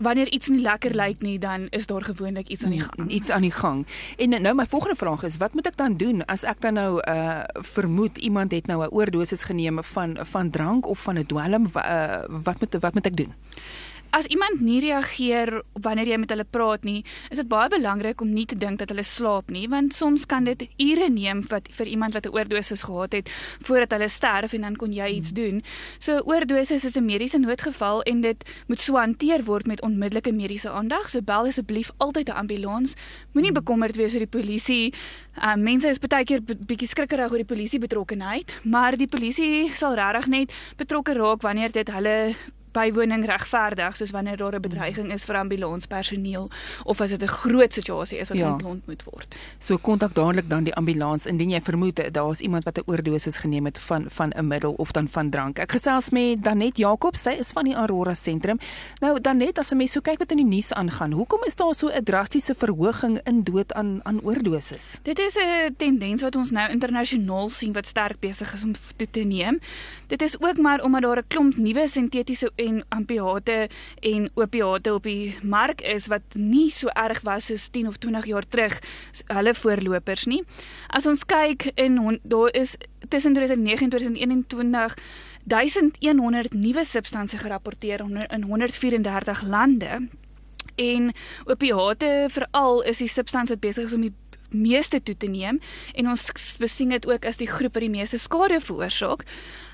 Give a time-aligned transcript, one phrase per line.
[0.00, 3.10] wanneer iets nie lekker lyk nie, dan is daar gewoonlik iets aan die gang.
[3.10, 3.86] Iets aan die gang.
[4.16, 7.00] En nou my volgende vraag is, wat moet ek dan doen as ek dan nou
[7.04, 11.68] uh vermoed iemand het nou 'n oordosis geneem van van drank of van 'n dwelm
[11.76, 13.34] uh, wat moet wat moet ek doen?
[14.10, 18.32] As iemand nie reageer wanneer jy met hulle praat nie, is dit baie belangrik om
[18.34, 21.86] nie te dink dat hulle slaap nie, want soms kan dit ure neem wat vir
[21.86, 23.30] iemand wat 'n oordosis gehad het
[23.62, 25.62] voordat hulle sterf en dan kon jy iets doen.
[25.98, 30.70] So oordosis is 'n mediese noodgeval en dit moet so hanteer word met onmiddellike mediese
[30.70, 31.10] aandag.
[31.10, 32.94] So bel asseblief altyd 'n ambulans.
[33.32, 34.94] Moenie bekommerd wees oor die polisie.
[35.42, 39.94] Uh, mense is baie keer bietjie skrikkerig oor die polisie betrokkenheid, maar die polisie sal
[39.94, 42.34] regtig net betrokke raak wanneer dit hulle
[42.72, 46.50] bywoning regverdig soos wanneer daar 'n bedreiging is vir ambulanspersoneel
[46.84, 48.52] of as dit 'n groot situasie is wat ja.
[48.52, 49.34] ontlont moet word.
[49.58, 53.36] So kontak dadelik dan die ambulans indien jy vermoed daar is iemand wat 'n oordosis
[53.36, 55.58] geneem het van van 'n middel of dan van drank.
[55.58, 58.58] Ek gesels met Danet Jakob, sy is van die Aurora sentrum.
[59.00, 61.74] Nou Danet, as 'n mens so kyk wat in die nuus aangaan, hoekom is daar
[61.74, 64.98] so 'n drastiese verhoging in dood aan aan oordoses?
[65.02, 69.10] Dit is 'n tendens wat ons nou internasionaal sien wat sterk besig is om toe
[69.10, 69.58] te neem.
[70.06, 73.68] Dit is ook maar omdat daar 'n klomp nuwe sintetiese en ampiate
[74.12, 78.28] en opiate op die mark is wat nie so erg was soos 10 of 20
[78.30, 78.78] jaar terug
[79.26, 80.42] hulle voorlopers nie.
[80.88, 82.76] As ons kyk in daar is
[83.08, 84.96] tussen 2009 en 2021
[85.44, 90.08] 1100 nuwe substansies gerapporteer in 134 lande.
[90.74, 91.12] En
[91.44, 94.14] opiate veral is die substansie wat besig is om die
[94.52, 95.60] meeste toe te neem
[95.94, 99.26] en ons besien dit ook as die groep wat die meeste skade veroorsaak.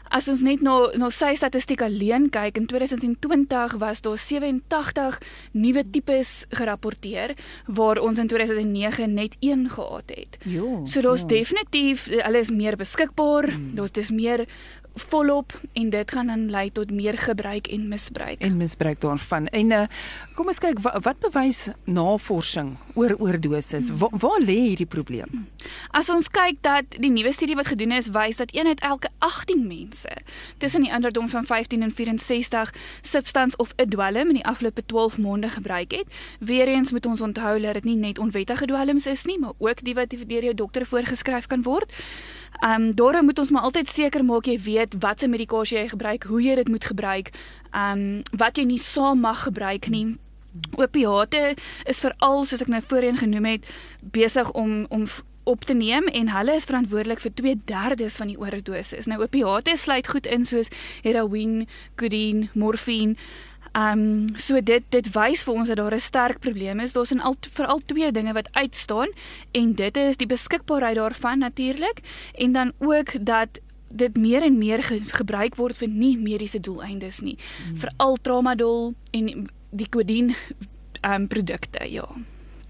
[0.06, 5.18] As ons net na na sy statistiek alleen kyk, in 2020 was daar 87
[5.52, 7.34] nuwe tipes gerapporteer
[7.66, 10.38] waar ons in 2009 net een gehad het.
[10.44, 11.32] Jo, so daar's ja.
[11.34, 13.74] definitief hulle is meer beskikbaar, hmm.
[13.74, 14.46] daar's dis meer
[14.96, 18.40] volop en dit gaan dan lei tot meer gebruik en misbruik.
[18.40, 19.46] En misbruik daarvan.
[19.46, 19.82] En uh,
[20.34, 23.88] kom ons kyk wat, wat bewys navorsing oor oordoses?
[23.88, 23.98] Hmm.
[23.98, 25.28] Wa, waar lê hierdie probleem?
[25.30, 25.46] Hmm.
[25.90, 29.08] As ons kyk dat die nuwe studie wat gedoen is wys dat een uit elke
[29.18, 30.16] 18 mense
[30.58, 35.18] tussen die ouderdom van 15 en 64 substans of 'n dwelm in die afgelope 12
[35.18, 36.06] maande gebruik het.
[36.40, 39.94] Weereens moet ons onthou dat dit nie net onwettige dwelms is nie, maar ook die
[39.94, 41.92] wat deur jou dokter voorgeskryf kan word.
[42.60, 46.22] Ehm um, daarom moet ons maar altyd seker maak jy weet watse medikasie jy gebruik,
[46.22, 47.30] hoe jy dit moet gebruik,
[47.70, 50.16] ehm um, wat jy nie saam mag gebruik nie.
[50.76, 51.54] Opiate
[51.84, 53.68] is veral soos ek nou voorheen genoem het
[54.00, 55.06] besig om om
[55.46, 59.06] op te neem en hulle is verantwoordelik vir 2/3 van die oordoses.
[59.06, 60.68] Nou opiate sluit goed in soos
[61.02, 63.14] heroïne, codeine, morfine
[63.76, 66.92] Ehm um, so dit dit wys vir ons dat daar 'n sterk probleem is.
[66.92, 69.08] Daar's in al veral twee dinge wat uitstaan
[69.52, 72.00] en dit is die beskikbaarheid daarvan natuurlik
[72.34, 77.20] en dan ook dat dit meer en meer ge gebruik word vir nie mediese doeleindes
[77.20, 77.38] nie.
[77.66, 77.78] Hmm.
[77.78, 80.34] Veral tramadol en die codeine
[81.00, 82.08] ehm um, produkte, ja.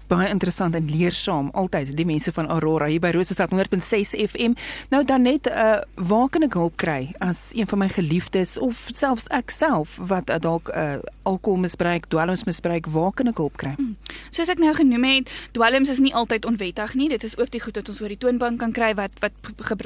[0.07, 4.55] Baie interessant en leersaam altyd die mense van Aurora hier by Rosestad 100.6 FM.
[4.93, 8.87] Nou dan net uh waar kan ek hulp kry as een van my geliefdes of
[8.93, 13.57] selfs ek self wat uh, dalk uh alkohol misbruik, dwelms misbruik, waar kan ek hulp
[13.59, 13.73] kry?
[13.75, 13.97] Hmm.
[14.31, 17.09] Soos ek nou genoem het, dwelms is nie altyd onwettig nie.
[17.11, 19.35] Dit is ook die goed wat ons oor die toonbank kan kry wat wat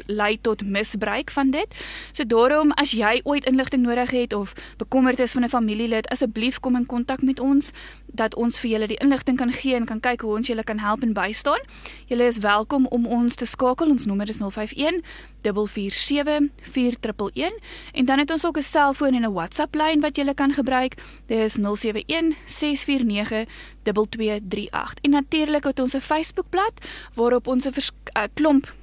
[0.06, 1.80] lei tot misbruik van dit.
[2.14, 6.60] So daarom as jy ooit inligting nodig het of bekommerd is van 'n familielid, asseblief
[6.60, 7.72] kom in kontak met ons
[8.06, 10.80] dat ons vir julle die inligting kan gee en kan kyk hoe ons julle kan
[10.80, 11.60] help en bystaan.
[12.06, 13.90] Julle is welkom om ons te skakel.
[13.90, 15.00] Ons nommer is 051
[15.42, 17.52] 447 4111
[17.92, 20.96] en dan het ons ook 'n selfoon en 'n WhatsApp lyn wat julle kan gebruik.
[21.26, 23.46] Dit is 071 649
[23.84, 24.94] 2238.
[25.02, 26.74] En natuurlik het ons 'n Facebookblad
[27.14, 27.74] waarop ons 'n
[28.18, 28.74] uh, klomp